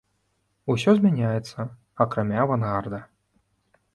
Усё 0.73 0.93
змяняецца, 0.99 1.59
акрамя 2.05 2.37
авангарда. 2.47 2.99